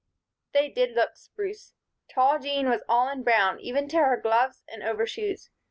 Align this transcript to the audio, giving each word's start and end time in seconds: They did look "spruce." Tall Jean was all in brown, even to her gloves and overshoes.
They 0.53 0.67
did 0.69 0.95
look 0.95 1.15
"spruce." 1.15 1.75
Tall 2.11 2.39
Jean 2.39 2.67
was 2.67 2.81
all 2.89 3.07
in 3.09 3.21
brown, 3.21 3.59
even 3.59 3.87
to 3.89 3.97
her 3.97 4.17
gloves 4.19 4.63
and 4.67 4.81
overshoes. 4.81 5.51